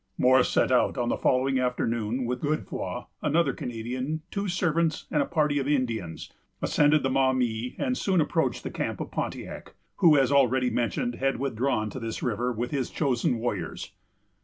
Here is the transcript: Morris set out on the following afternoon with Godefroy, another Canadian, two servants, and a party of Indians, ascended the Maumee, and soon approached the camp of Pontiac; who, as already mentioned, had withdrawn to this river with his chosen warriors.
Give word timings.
Morris 0.17 0.49
set 0.49 0.71
out 0.71 0.97
on 0.97 1.09
the 1.09 1.15
following 1.15 1.59
afternoon 1.59 2.25
with 2.25 2.41
Godefroy, 2.41 3.03
another 3.21 3.53
Canadian, 3.53 4.23
two 4.31 4.47
servants, 4.47 5.05
and 5.11 5.21
a 5.21 5.27
party 5.27 5.59
of 5.59 5.67
Indians, 5.67 6.33
ascended 6.59 7.03
the 7.03 7.09
Maumee, 7.11 7.75
and 7.77 7.95
soon 7.95 8.19
approached 8.19 8.63
the 8.63 8.71
camp 8.71 8.99
of 8.99 9.11
Pontiac; 9.11 9.75
who, 9.97 10.17
as 10.17 10.31
already 10.31 10.71
mentioned, 10.71 11.13
had 11.13 11.37
withdrawn 11.37 11.91
to 11.91 11.99
this 11.99 12.23
river 12.23 12.51
with 12.51 12.71
his 12.71 12.89
chosen 12.89 13.37
warriors. 13.37 13.91